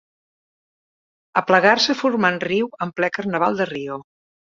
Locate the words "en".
2.87-2.95